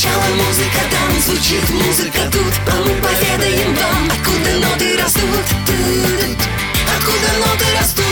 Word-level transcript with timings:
Звучала 0.00 0.34
музыка 0.34 0.80
там, 0.90 1.20
звучит 1.20 1.68
музыка 1.68 2.20
тут 2.32 2.54
А 2.68 2.76
мы 2.78 2.94
поведаем 3.02 3.74
вам, 3.74 4.08
откуда 4.10 4.66
ноты 4.66 4.96
растут 4.96 5.44
Откуда 6.96 7.28
ноты 7.38 7.64
растут 7.78 8.04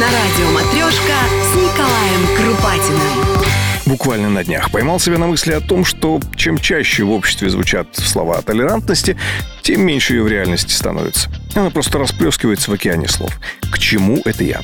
На 0.00 0.06
радио 0.06 0.50
«Матрешка» 0.50 1.14
с 1.44 1.54
Николаем 1.54 2.26
Крупатиным. 2.36 3.44
Буквально 3.86 4.30
на 4.30 4.42
днях 4.42 4.72
поймал 4.72 4.98
себя 4.98 5.16
на 5.16 5.28
мысли 5.28 5.52
о 5.52 5.60
том, 5.60 5.84
что 5.84 6.20
чем 6.34 6.58
чаще 6.58 7.04
в 7.04 7.12
обществе 7.12 7.48
звучат 7.50 7.86
слова 7.94 8.38
о 8.38 8.42
толерантности, 8.42 9.16
тем 9.62 9.86
меньше 9.86 10.14
ее 10.14 10.24
в 10.24 10.28
реальности 10.28 10.72
становится. 10.72 11.30
Она 11.54 11.70
просто 11.70 11.98
расплескивается 11.98 12.70
в 12.70 12.74
океане 12.74 13.06
слов. 13.06 13.38
К 13.70 13.78
чему 13.78 14.20
это 14.24 14.42
я? 14.42 14.60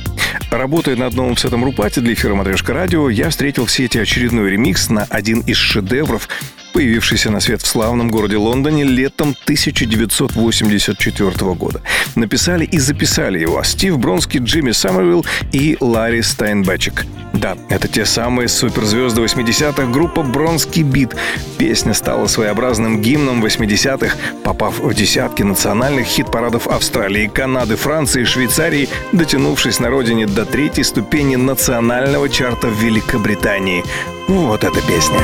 Работая 0.51 0.97
над 0.97 1.13
новым 1.13 1.37
сетом 1.37 1.63
Рупати 1.63 2.01
для 2.01 2.13
эфира 2.13 2.35
«Матрешка 2.35 2.73
радио», 2.73 3.09
я 3.09 3.29
встретил 3.29 3.65
в 3.65 3.71
сети 3.71 3.97
очередной 3.97 4.51
ремикс 4.51 4.89
на 4.89 5.03
один 5.05 5.39
из 5.39 5.57
шедевров, 5.57 6.27
появившийся 6.75 7.31
на 7.31 7.39
свет 7.39 7.61
в 7.61 7.67
славном 7.67 8.11
городе 8.11 8.35
Лондоне 8.35 8.83
летом 8.83 9.33
1984 9.43 11.53
года. 11.53 11.81
Написали 12.15 12.65
и 12.65 12.79
записали 12.79 13.39
его 13.39 13.63
Стив 13.63 13.97
Бронский, 13.97 14.41
Джимми 14.41 14.71
Саммервилл 14.71 15.25
и 15.53 15.77
Ларри 15.79 16.21
Стайнбечек. 16.21 17.05
Да, 17.45 17.55
это 17.69 17.87
те 17.87 18.05
самые 18.05 18.47
суперзвезды 18.47 19.21
80-х, 19.21 19.85
группа 19.91 20.23
Бронский 20.23 20.81
Бит. 20.81 21.15
Песня 21.59 21.93
стала 21.93 22.25
своеобразным 22.25 23.03
гимном 23.03 23.45
80-х, 23.45 24.17
попав 24.43 24.79
в 24.79 24.91
десятки 24.95 25.43
национальных 25.43 26.07
хит-парадов 26.07 26.65
Австралии, 26.67 27.27
Канады, 27.27 27.75
Франции, 27.75 28.23
Швейцарии, 28.23 28.89
дотянувшись 29.11 29.79
на 29.79 29.91
родине 29.91 30.25
до 30.25 30.43
третьей 30.45 30.83
ступени 30.83 31.35
национального 31.35 32.29
чарта 32.29 32.67
в 32.67 32.83
Великобритании. 32.83 33.83
Вот 34.27 34.63
эта 34.63 34.81
песня. 34.81 35.19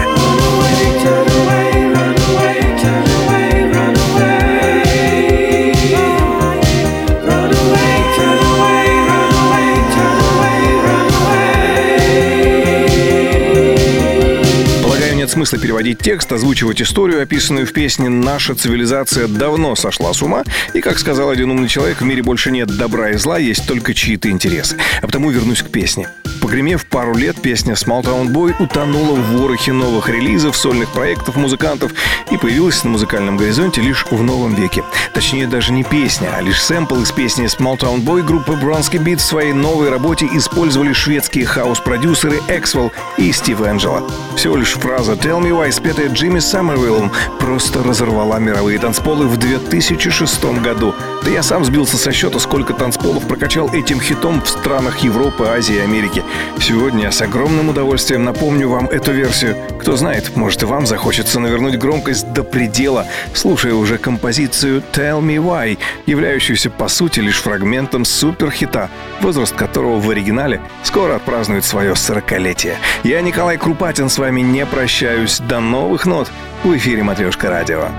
Смысла 15.51 15.67
переводить 15.67 15.99
текст, 15.99 16.31
озвучивать 16.31 16.81
историю, 16.81 17.21
описанную 17.21 17.67
в 17.67 17.73
песне 17.73 18.07
«Наша 18.07 18.55
цивилизация 18.55 19.27
давно 19.27 19.75
сошла 19.75 20.13
с 20.13 20.21
ума», 20.21 20.45
и, 20.73 20.79
как 20.79 20.97
сказал 20.97 21.29
один 21.29 21.51
умный 21.51 21.67
человек, 21.67 21.99
в 21.99 22.05
мире 22.05 22.23
больше 22.23 22.51
нет 22.51 22.69
добра 22.77 23.09
и 23.09 23.17
зла, 23.17 23.37
есть 23.37 23.67
только 23.67 23.93
чьи-то 23.93 24.29
интересы. 24.29 24.77
А 25.01 25.07
потому 25.07 25.29
вернусь 25.29 25.61
к 25.61 25.67
песне. 25.69 26.07
Погремев 26.51 26.85
пару 26.85 27.15
лет, 27.15 27.41
песня 27.41 27.75
Small 27.75 28.03
Town 28.03 28.27
Boy 28.27 28.53
утонула 28.59 29.15
в 29.15 29.37
ворохе 29.37 29.71
новых 29.71 30.09
релизов, 30.09 30.57
сольных 30.57 30.89
проектов 30.89 31.37
музыкантов 31.37 31.93
и 32.29 32.35
появилась 32.35 32.83
на 32.83 32.89
музыкальном 32.89 33.37
горизонте 33.37 33.79
лишь 33.79 34.05
в 34.11 34.21
новом 34.21 34.53
веке. 34.53 34.83
Точнее, 35.13 35.47
даже 35.47 35.71
не 35.71 35.85
песня, 35.85 36.29
а 36.35 36.41
лишь 36.41 36.61
сэмпл 36.61 37.03
из 37.03 37.11
песни 37.13 37.45
Small 37.45 37.79
Town 37.79 38.03
Boy 38.03 38.21
группы 38.21 38.51
Bronski 38.51 39.01
Beat 39.01 39.15
в 39.15 39.21
своей 39.21 39.53
новой 39.53 39.89
работе 39.89 40.27
использовали 40.33 40.91
шведские 40.91 41.45
хаос-продюсеры 41.45 42.41
Эксвелл 42.49 42.91
и 43.17 43.31
Стив 43.31 43.61
Энджело. 43.61 44.11
Всего 44.35 44.57
лишь 44.57 44.73
фраза 44.73 45.13
«Tell 45.13 45.41
me 45.41 45.51
why», 45.51 45.71
спетая 45.71 46.09
Джимми 46.09 46.39
Саммервиллом, 46.39 47.13
просто 47.39 47.81
разорвала 47.81 48.39
мировые 48.39 48.77
танцполы 48.77 49.25
в 49.25 49.37
2006 49.37 50.43
году. 50.61 50.93
Да 51.23 51.29
я 51.29 51.43
сам 51.43 51.63
сбился 51.63 51.95
со 51.95 52.11
счета, 52.11 52.39
сколько 52.39 52.73
танцполов 52.73 53.25
прокачал 53.25 53.69
этим 53.73 54.01
хитом 54.01 54.41
в 54.41 54.49
странах 54.49 54.99
Европы, 54.99 55.45
Азии 55.45 55.75
и 55.75 55.79
Америки. 55.79 56.25
Сегодня 56.59 57.03
я 57.03 57.11
с 57.11 57.21
огромным 57.21 57.69
удовольствием 57.69 58.23
напомню 58.23 58.69
вам 58.69 58.85
эту 58.85 59.11
версию. 59.11 59.55
Кто 59.79 59.95
знает, 59.95 60.35
может 60.35 60.61
и 60.63 60.65
вам 60.65 60.85
захочется 60.85 61.39
навернуть 61.39 61.77
громкость 61.77 62.31
до 62.33 62.43
предела, 62.43 63.07
слушая 63.33 63.73
уже 63.73 63.97
композицию 63.97 64.83
«Tell 64.93 65.21
Me 65.21 65.37
Why», 65.37 65.77
являющуюся 66.05 66.69
по 66.69 66.87
сути 66.87 67.19
лишь 67.19 67.41
фрагментом 67.41 68.05
суперхита, 68.05 68.89
возраст 69.21 69.55
которого 69.55 69.99
в 69.99 70.09
оригинале 70.09 70.61
скоро 70.83 71.15
отпразднует 71.15 71.65
свое 71.65 71.95
сорокалетие. 71.95 72.77
Я 73.03 73.21
Николай 73.21 73.57
Крупатин, 73.57 74.09
с 74.09 74.17
вами 74.17 74.41
не 74.41 74.65
прощаюсь. 74.65 75.39
До 75.39 75.59
новых 75.59 76.05
нот 76.05 76.29
в 76.63 76.75
эфире 76.75 77.03
«Матрешка 77.03 77.49
радио». 77.49 77.89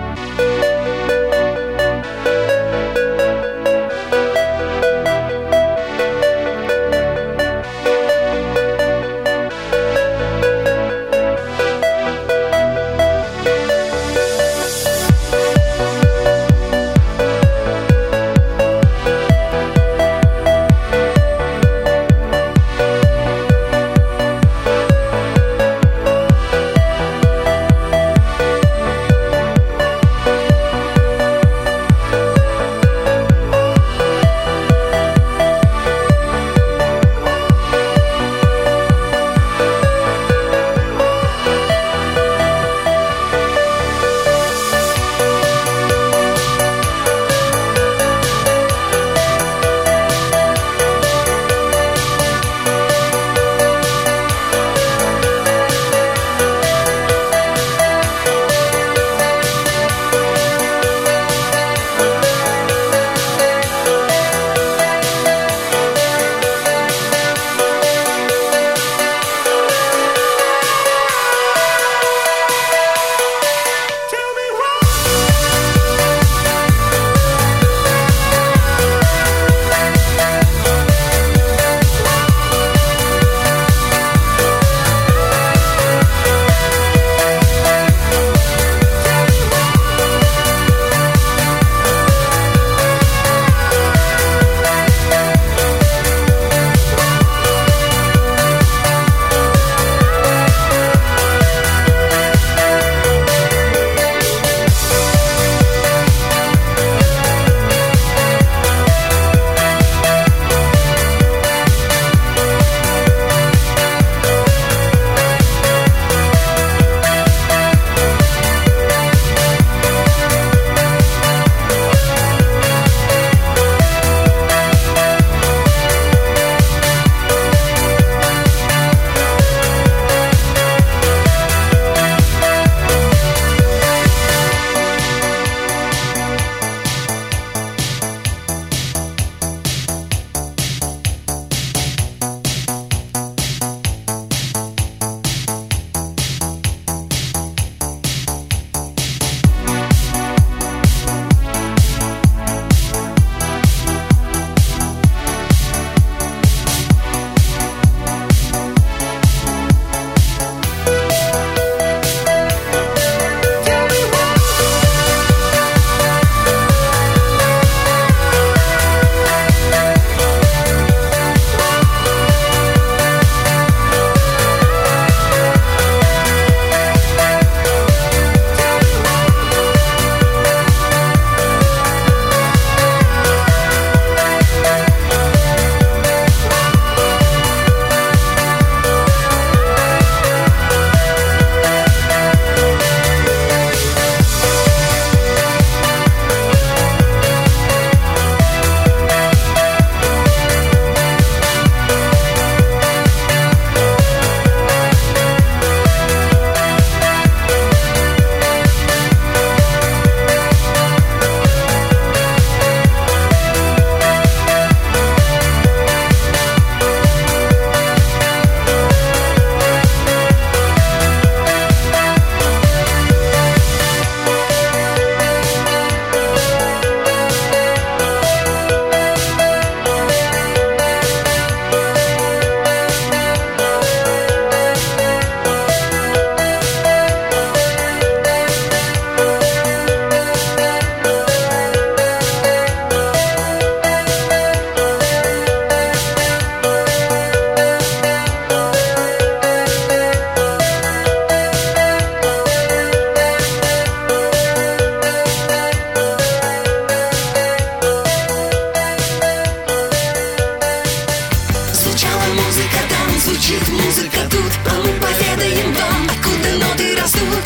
звучала 262.03 262.35
музыка 262.35 262.79
там, 262.89 263.19
звучит 263.19 263.69
музыка 263.69 264.29
тут 264.31 264.53
А 264.67 264.75
мы 264.83 264.93
поведаем 265.01 265.73
вам, 265.73 266.09
откуда 266.11 266.53
ноты 266.59 266.97
растут? 266.97 267.45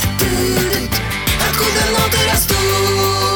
Откуда 1.51 1.91
ноты 1.93 2.19
растут? 2.33 3.36